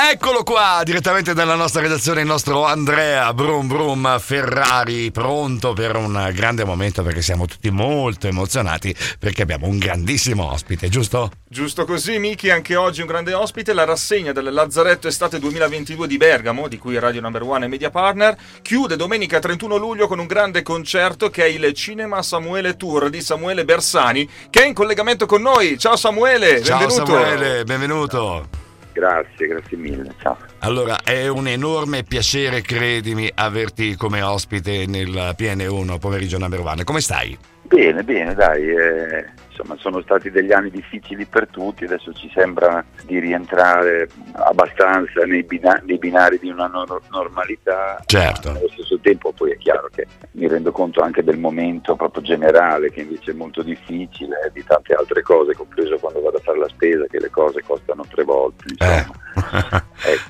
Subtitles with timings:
[0.00, 6.30] Eccolo qua, direttamente dalla nostra redazione, il nostro Andrea Brum Brum Ferrari, pronto per un
[6.32, 11.32] grande momento perché siamo tutti molto emozionati perché abbiamo un grandissimo ospite, giusto?
[11.48, 16.16] Giusto così, Miki, anche oggi un grande ospite, la rassegna del Lazzaretto Estate 2022 di
[16.16, 20.26] Bergamo, di cui Radio Number One è media partner, chiude domenica 31 luglio con un
[20.26, 25.26] grande concerto che è il Cinema Samuele Tour di Samuele Bersani, che è in collegamento
[25.26, 25.76] con noi.
[25.76, 27.12] Ciao Samuele, Ciao benvenuto.
[27.12, 28.66] Samuele, benvenuto.
[28.98, 30.12] Grazie, grazie mille.
[30.20, 30.36] Ciao.
[30.58, 36.82] Allora, è un enorme piacere, credimi, averti come ospite nel PN1 Pomeriggio Number One.
[36.82, 37.38] Come stai?
[37.68, 38.68] Bene, bene, dai.
[38.70, 45.24] eh, insomma, sono stati degli anni difficili per tutti, adesso ci sembra di rientrare abbastanza
[45.24, 48.00] nei, bina- nei binari di una nor- normalità.
[48.06, 48.50] Certo.
[48.50, 52.90] Allo stesso tempo poi è chiaro che mi rendo conto anche del momento proprio generale,
[52.90, 56.58] che invece è molto difficile, e di tante altre cose, compreso quando vado a fare
[56.58, 58.64] la spesa, che le cose costano tre volte.
[58.78, 58.96] Eh.
[58.96, 59.16] Insomma.
[59.38, 60.27] ecco, quindi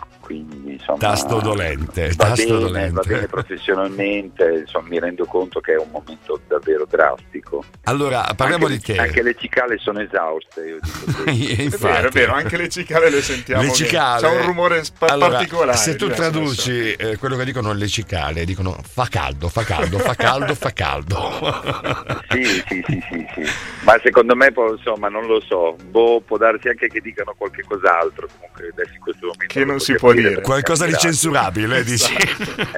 [0.88, 0.98] insomma...
[0.98, 2.92] Tasto dolente, Va tasto bene, dolente.
[2.92, 7.64] va bene professionalmente, insomma, mi rendo conto che è un momento davvero drastico.
[7.84, 8.96] Allora, parliamo anche, di te.
[8.98, 11.46] Anche le cicale sono esauste, io dico così.
[11.54, 11.92] È Infatti.
[11.92, 13.62] vero, è vero, anche le cicale le sentiamo.
[13.62, 14.20] Le cicale.
[14.20, 15.76] C'è un rumore spa- Allora, particolare.
[15.78, 19.98] Se tu diverso, traduci eh, quello che dicono le cicale, dicono fa caldo, fa caldo,
[19.98, 21.16] fa caldo, fa caldo.
[22.28, 23.42] Sì, sì, sì, sì, sì.
[23.84, 25.76] Ma secondo me, poi, insomma, non lo so.
[25.88, 28.28] Boh, può darsi anche che dicano qualche cos'altro.
[28.38, 30.40] Comunque, adesso in questo momento Che non lo si può dire, dire.
[30.42, 32.14] Qualcosa di perché censurabile, dici?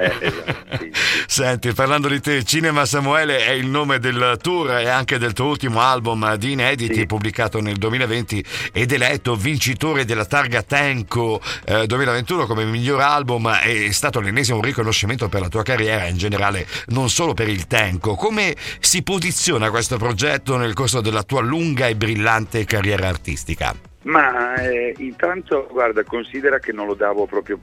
[0.00, 0.90] Eh, esatto, sì.
[1.26, 5.46] Senti, parlando di te, Cinema Samuele è il nome del tour e anche del tuo
[5.46, 7.06] ultimo album di inediti Sì.
[7.06, 13.90] pubblicato nel 2020 ed eletto vincitore della targa Tenco eh, 2021 come miglior album è
[13.90, 18.14] stato l'ennesimo riconoscimento per la tua carriera in generale, non solo per il Tenco.
[18.14, 23.89] Come si posiziona questo progetto nel corso della tua lunga e brillante carriera artistica?
[24.02, 27.58] Ma eh, intanto, guarda, considera che non lo davo proprio,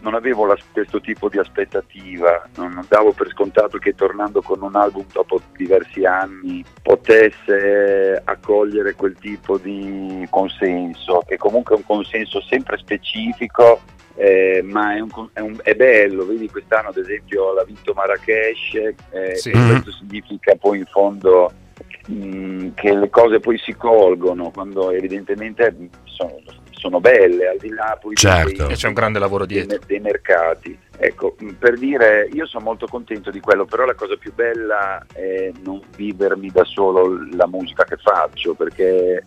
[0.00, 4.62] non avevo la- questo tipo di aspettativa, non, non davo per scontato che tornando con
[4.62, 11.84] un album dopo diversi anni potesse accogliere quel tipo di consenso, che comunque è un
[11.84, 13.80] consenso sempre specifico.
[14.18, 18.94] eh, ma è, un è un- è bello, vedi quest'anno ad esempio l'ha vinto Marrakesh
[19.10, 19.50] eh, Sì.
[19.50, 21.52] questo significa poi in fondo
[22.06, 25.74] mh, che le cose poi si colgono quando evidentemente
[26.04, 26.36] sono,
[26.70, 28.64] sono belle al di là poi Certo.
[28.64, 29.86] E dei, c'è un grande lavoro dei, dietro.
[29.86, 34.16] dei mercati ecco mh, per dire io sono molto contento di quello però la cosa
[34.16, 39.22] più bella è non vivermi da solo la musica che faccio perché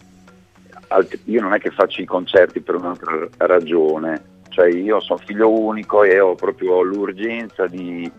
[0.88, 5.50] alt- io non è che faccio i concerti per un'altra ragione cioè io sono figlio
[5.52, 8.12] unico e ho proprio l'urgenza di,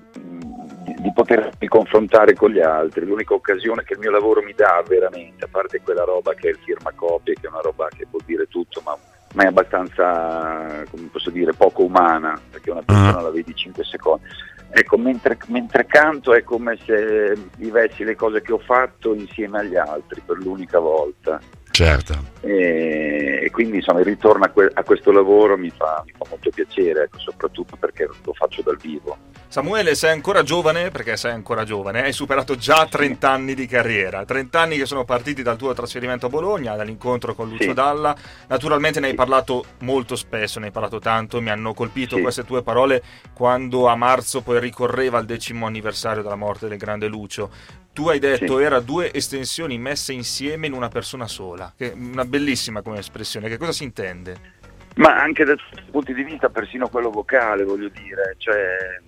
[0.98, 3.04] di, potermi confrontare con gli altri.
[3.04, 6.50] L'unica occasione che il mio lavoro mi dà veramente, a parte quella roba che è
[6.50, 8.96] il firmacopie, che è una roba che vuol dire tutto, ma,
[9.34, 14.24] ma è abbastanza, come posso dire, poco umana, perché una persona la vedi 5 secondi.
[14.72, 19.76] Ecco, mentre, mentre canto è come se vivessi le cose che ho fatto insieme agli
[19.76, 21.40] altri per l'unica volta
[21.84, 22.24] Certo.
[22.40, 26.24] e, e quindi insomma il ritorno a, que- a questo lavoro mi fa, mi fa
[26.28, 29.16] molto piacere, ecco, soprattutto perché lo faccio dal vivo.
[29.48, 34.24] Samuele, sei ancora giovane, perché sei ancora giovane, hai superato già 30 anni di carriera,
[34.24, 37.72] 30 anni che sono partiti dal tuo trasferimento a Bologna, dall'incontro con Lucio Sì.
[37.72, 38.14] Dalla,
[38.46, 42.22] naturalmente ne hai parlato molto spesso, ne hai parlato tanto, mi hanno colpito Sì.
[42.22, 43.02] queste tue parole
[43.34, 47.50] quando a marzo poi ricorreva il decimo anniversario della morte del grande Lucio.
[47.92, 48.62] Tu hai detto Sì.
[48.62, 53.48] era due estensioni messe insieme in una persona sola, che è una bellissima come espressione,
[53.48, 54.58] che cosa si intende?
[54.96, 59.00] Ma anche da tutti i punti di vista, persino quello vocale, voglio dire, cioè,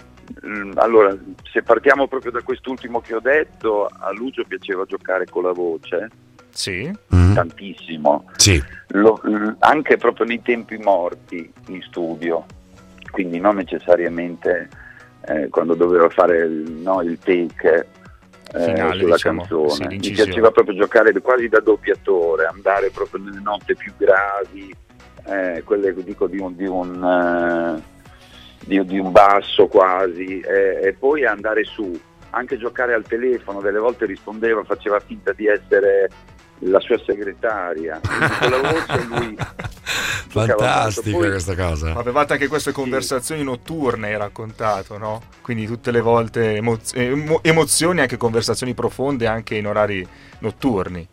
[0.47, 1.15] mm, allora,
[1.51, 6.09] se partiamo proprio da quest'ultimo che ho detto, a Lucio piaceva giocare con la voce,
[6.51, 6.91] Sì.
[7.15, 7.35] Mm.
[7.35, 8.63] tantissimo, Sì.
[8.89, 12.47] Lo- l- anche proprio nei tempi morti in studio,
[13.11, 14.69] quindi non necessariamente
[15.27, 17.87] eh, quando doveva fare il, no, il take
[18.55, 19.73] eh, Finale, sulla diciamo, canzone.
[19.73, 24.75] sì, Mi piaceva proprio giocare quasi da doppiatore, andare proprio nelle note più gravi,
[25.27, 27.83] eh, quelle dico di un, di un, eh,
[28.67, 31.99] di- di un basso quasi, eh, e poi andare su,
[32.31, 36.11] anche giocare al telefono, delle volte rispondeva, faceva finta di essere
[36.65, 39.37] la sua segretaria, con la voce lui
[40.33, 41.93] Fantastica Poi- questa cosa.
[41.95, 45.21] Avevate anche queste conversazioni notturne, hai raccontato, no?
[45.43, 50.07] Quindi tutte le volte emoz- emo- emozioni, anche conversazioni profonde, anche in orari
[50.39, 51.07] notturni.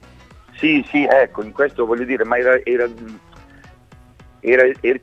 [0.58, 2.88] Sì, sì, ecco, in questo voglio dire, ma era, era-
[4.42, 5.00] era, era,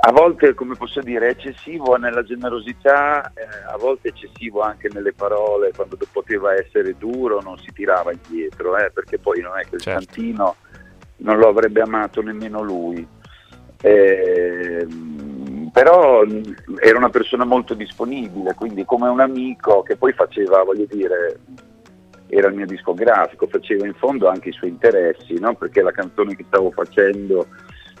[0.00, 5.72] a volte, come posso dire, eccessivo nella generosità, eh, a volte eccessivo anche nelle parole,
[5.74, 9.80] quando poteva essere duro non si tirava indietro, eh, perché poi non è che il
[9.80, 10.02] Certo.
[10.02, 10.56] Santino
[11.18, 13.06] non lo avrebbe amato nemmeno lui.
[13.80, 14.86] Eh,
[15.72, 16.22] però
[16.80, 21.40] era una persona molto disponibile, quindi come un amico che poi faceva, voglio dire,
[22.28, 25.54] era il mio discografico, faceva in fondo anche i suoi interessi, no?
[25.54, 27.46] perché la canzone che stavo facendo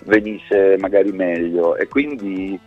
[0.04, 1.76] venisse magari meglio.
[1.76, 2.58] E quindi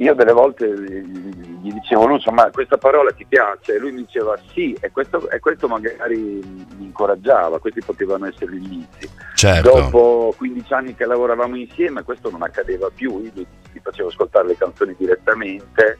[0.00, 3.74] io delle volte gli dicevo non so ma questa parola ti piace?
[3.74, 8.56] E lui mi diceva sì e questo, e questo magari mi incoraggiava questi potevano essere
[8.56, 9.10] gli inizi.
[9.34, 9.70] Certo.
[9.70, 14.56] dopo 15 anni che lavoravamo insieme questo non accadeva più io gli facevo ascoltare le
[14.56, 15.98] canzoni direttamente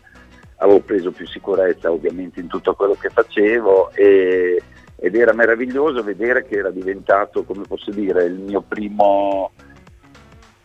[0.57, 4.63] avevo preso più sicurezza ovviamente in tutto quello che facevo e,
[4.97, 9.53] ed era meraviglioso vedere che era diventato come posso dire il mio primo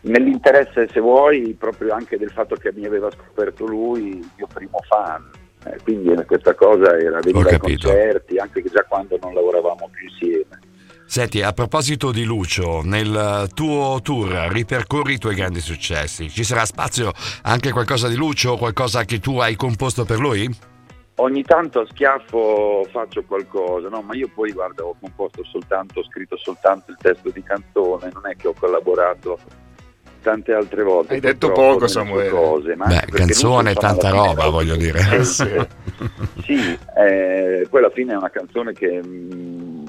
[0.04, 4.80] nell'interesse se vuoi proprio anche del fatto che mi aveva scoperto lui il mio primo
[4.86, 5.30] fan
[5.66, 10.08] Eh, quindi questa cosa era venire ai concerti anche che già quando non lavoravamo più
[10.08, 10.60] insieme
[11.06, 16.30] Senti, a proposito di Lucio, nel tuo tour ripercorri i tuoi grandi successi.
[16.30, 17.12] Ci sarà spazio
[17.42, 20.72] anche qualcosa di Lucio, qualcosa che tu hai composto per lui?
[21.16, 24.02] ogni tanto a schiaffo faccio qualcosa, no?
[24.02, 28.26] ma io poi guarda ho composto soltanto, ho scritto soltanto il testo di canzone, non
[28.26, 29.38] è che ho collaborato
[30.24, 31.14] tante altre volte.
[31.14, 32.30] Hai detto poco, Samuele.
[32.30, 34.98] Cose, ma Beh, canzone, insomma, tanta roba, voglio dire.
[35.12, 35.44] Eh, sì,
[36.42, 39.84] sì, eh, poi alla fine è una canzone che mh,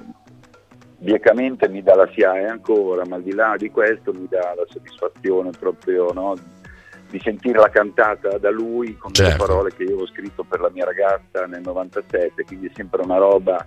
[1.00, 4.66] biecamente mi dà la SIAE ancora, ma al di là di questo mi dà la
[4.68, 6.36] soddisfazione proprio no,
[7.10, 9.46] di sentirla cantata da lui con delle Certo.
[9.46, 13.18] parole che io ho scritto per la mia ragazza nel 97, quindi è sempre una
[13.18, 13.66] roba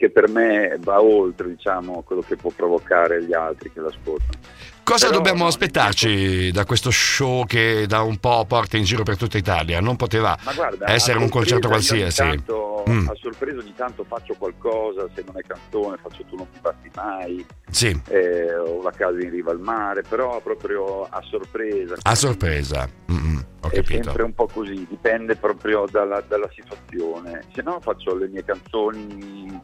[0.00, 4.38] che per me va oltre diciamo, quello che può provocare agli altri che l'ascoltano.
[4.82, 9.18] Cosa Però dobbiamo aspettarci da questo show che da un po' porta in giro per
[9.18, 9.78] tutta Italia?
[9.80, 12.16] Non poteva guarda, essere un concerto qualsiasi.
[12.22, 13.08] Tanto, Mm.
[13.08, 16.90] A sorpresa ogni tanto faccio qualcosa, se non è canzone faccio Tu non mi basti
[16.94, 21.94] mai, Sì, eh, o La casa in riva al mare, però proprio a sorpresa.
[22.00, 22.88] a sorpresa.
[23.12, 24.02] Mm, ho È capito.
[24.04, 27.44] sempre un po' così, dipende proprio dalla, dalla situazione.
[27.54, 29.60] Se no faccio le mie canzoni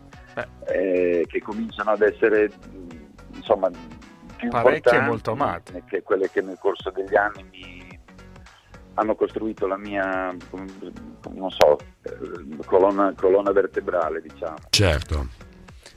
[0.66, 3.70] eh, che cominciano ad essere mh, insomma
[4.36, 5.82] più Parecchie molto amate.
[5.86, 8.00] Che quelle che nel corso degli anni mi
[8.94, 10.66] hanno costruito la mia, come
[11.32, 14.56] non so, eh, colonna, colonna vertebrale, diciamo.
[14.70, 15.28] Certo.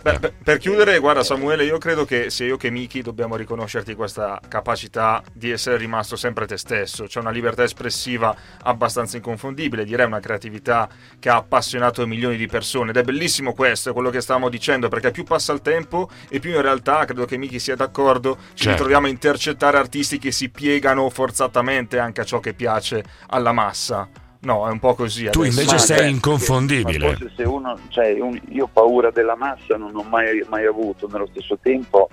[0.01, 3.95] Beh, per- per chiudere, guarda Samuele, io credo che sia io che Miki dobbiamo riconoscerti
[3.95, 7.03] questa capacità di essere rimasto sempre te stesso.
[7.03, 10.87] C'è una libertà espressiva abbastanza inconfondibile, direi una creatività
[11.19, 14.87] che ha appassionato milioni di persone ed è bellissimo questo, è quello che stavamo dicendo,
[14.87, 18.63] perché più passa il tempo e più in realtà, credo che Miki sia d'accordo, ci
[18.63, 18.69] Certo.
[18.71, 24.07] ritroviamo a intercettare artisti che si piegano forzatamente anche a ciò che piace alla massa.
[24.41, 25.29] No, è un po' così.
[25.29, 25.59] Tu adesso.
[25.59, 26.97] invece Ma sei certo, inconfondibile.
[27.07, 31.07] ma forse se uno, cioè, un- io paura della massa non ho mai, mai avuto,
[31.11, 32.09] nello stesso tempo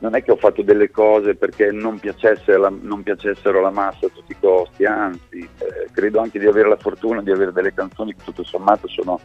[0.00, 4.06] non è che ho fatto delle cose perché non, piacesse la- non piacessero alla massa
[4.06, 7.72] a tutti i costi, anzi eh, credo anche di avere la fortuna di avere delle
[7.74, 9.18] canzoni che tutto sommato sono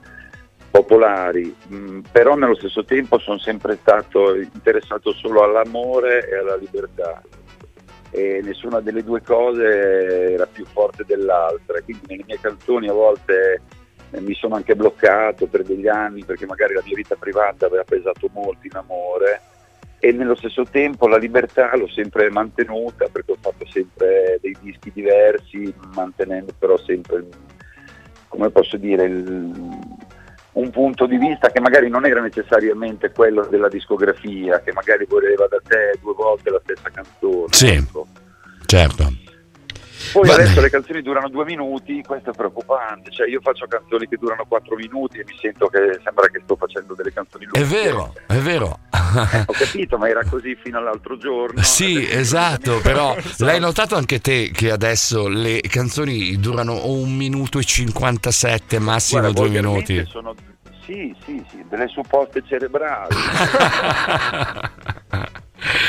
[0.71, 7.21] popolari, mh, però nello stesso tempo sono sempre stato interessato solo all'amore e alla libertà
[8.13, 13.61] e nessuna delle due cose era più forte dell'altra, quindi nelle mie canzoni a volte
[14.11, 17.83] eh, mi sono anche bloccato per degli anni perché magari la mia vita privata aveva
[17.83, 19.41] pesato molto in amore.
[19.97, 24.91] E nello stesso tempo la libertà l'ho sempre mantenuta perché ho fatto sempre dei dischi
[24.93, 27.25] diversi, mantenendo però sempre,
[28.27, 29.79] come posso dire, il-
[30.53, 35.47] un punto di vista che magari non era necessariamente quello della discografia, che magari voleva
[35.47, 37.51] da te due volte la stessa canzone.
[37.51, 37.67] Sì.
[37.67, 38.07] ecco.
[38.65, 39.07] Certo.
[40.11, 44.07] Poi Va adesso le canzoni durano due minuti, questo è preoccupante, cioè io faccio canzoni
[44.07, 47.61] che durano quattro minuti e mi sento che sembra che sto facendo delle canzoni lunghe.
[47.61, 48.79] È vero, è vero.
[49.45, 51.61] Ho capito, ma era così fino all'altro giorno.
[51.61, 57.63] Sì, esatto, però l'hai notato anche te che adesso le canzoni durano un minuto e
[57.63, 60.05] 57, massimo Guarda, due minuti.
[60.05, 60.33] Sono,
[60.85, 63.15] sì, sì, sì, delle supposte cerebrali.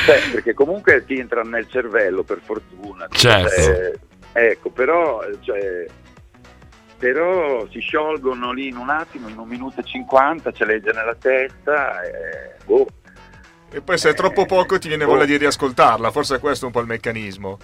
[0.05, 3.07] Cioè, perché comunque ti entra nel cervello per fortuna.
[3.09, 3.55] Certo.
[3.55, 3.99] Eh,
[4.35, 5.85] ecco, però, eh, cioè,
[6.97, 10.91] però si sciolgono lì in un attimo, in un minuto e cinquanta, ce l'hai già
[10.91, 12.01] nella testa.
[12.03, 12.85] E, boh.
[13.71, 15.07] E poi se è troppo poco ti viene Oh.
[15.07, 17.57] voglia di riascoltarla, forse è questo un po' il meccanismo.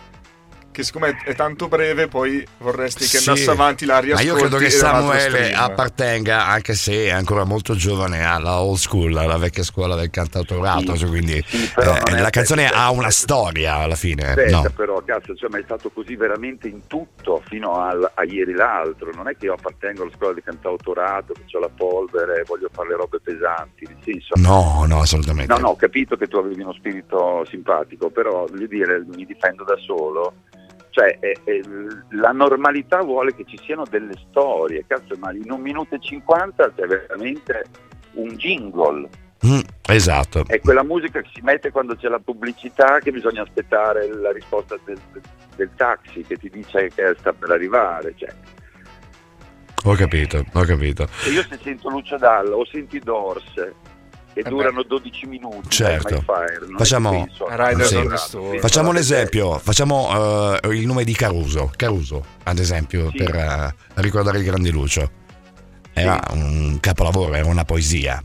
[0.72, 3.30] Che siccome è tanto breve poi vorresti che Sì.
[3.30, 7.76] andasse avanti la Ma riascolti io credo che Samuele appartenga, anche se è ancora molto
[7.76, 10.94] giovane, alla old school, alla vecchia scuola del cantautorato.
[10.94, 14.30] Sì, cioè, quindi sì, eh, la canzone ha una storia alla fine.
[14.30, 14.70] Aspetta No.
[14.76, 19.12] però, cazzo, cioè, ma è stato così veramente in tutto fino al- a ieri l'altro.
[19.14, 22.90] Non è che io appartengo alla scuola di cantautorato, che ho la polvere, voglio fare
[22.90, 23.86] le robe pesanti.
[23.86, 25.52] Nel senso, No, no, assolutamente.
[25.54, 29.64] No, no, ho capito che tu avevi uno spirito simpatico, però voglio dire, mi difendo
[29.64, 30.34] da solo.
[30.92, 31.64] Cioè, eh, eh,
[32.12, 36.72] la normalità vuole che ci siano delle storie, cazzo, ma in un minuto e cinquanta
[36.74, 37.64] c'è veramente
[38.14, 39.08] un jingle.
[39.46, 40.44] Mm, esatto.
[40.46, 44.78] È quella musica che si mette quando c'è la pubblicità che bisogna aspettare la risposta
[44.84, 45.00] del,
[45.56, 48.14] del taxi che ti dice che sta per arrivare.
[48.18, 48.30] Cioè,
[49.86, 51.08] Ho capito, ho capito.
[51.08, 53.72] se io se sento Lucio Dalla o senti Doors
[54.34, 54.50] che beh.
[54.50, 56.22] durano 12 minuti, Certo.
[56.22, 58.58] Fire, che Facciamo- Sì.
[58.60, 63.18] Facciamo un Sì, esempio, facciamo eh, il nome di Caruso, Caruso ad esempio, Sì.
[63.18, 65.10] per eh, ricordare il grande Lucio.
[65.94, 68.22] Era un capolavoro, era una poesia.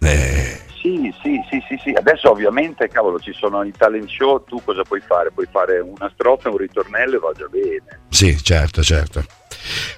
[0.00, 1.90] Eh, Sì, sì, sì, sì, sì.
[1.92, 5.30] Adesso ovviamente, cavolo, ci sono i talent show, tu cosa puoi fare?
[5.30, 8.00] Puoi fare una strofa, un ritornello e va già bene.
[8.10, 9.24] sì, certo, certo.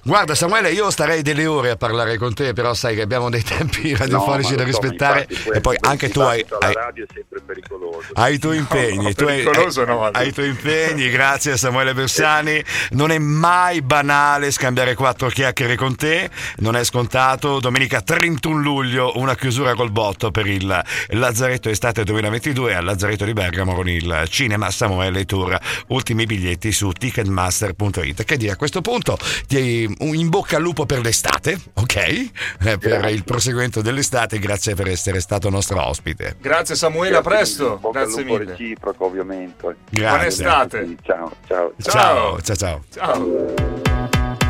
[0.02, 3.42] Guarda Samuele, io starei delle ore a parlare con te, però sai che abbiamo dei
[3.42, 7.06] tempi radiofonici No, da so, rispettare poi e poi anche tu hai, hai- radio è
[7.12, 8.08] sempre pericoloso.
[8.14, 9.04] hai i tuoi impegni.
[9.04, 12.62] no, tu hai, hai- no, hai i tuoi impegni, grazie a Samuele Bersani.
[12.90, 17.58] Non è mai banale scambiare quattro chiacchiere con te, non è scontato.
[17.60, 23.32] Domenica 31 luglio, una chiusura col botto per il Lazzaretto Estate 2022 al Lazzaretto di
[23.32, 25.58] Bergamo con il Cinema Samuele Tour.
[25.88, 28.24] Ultimi biglietti su ticketmaster.it.
[28.24, 31.96] Che dire, a questo punto ti in bocca al lupo per l'estate, ok?
[31.96, 33.10] Eh, per Grazie.
[33.10, 36.36] il proseguimento dell'estate, grazie per essere stato nostro ospite.
[36.40, 37.80] Grazie Samuele, a presto.
[37.92, 38.50] Grazie lupo mille.
[38.52, 39.76] reciproco ovviamente.
[39.90, 40.08] Grazie.
[40.08, 40.86] Buona estate.
[40.86, 41.72] Sì, ciao, ciao.
[41.78, 42.84] Ciao, ciao, ciao.
[42.90, 44.45] Ciao.